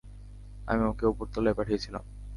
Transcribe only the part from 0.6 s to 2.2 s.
আমি ওকে ওপরতলায় পাঠিয়েছিলাম।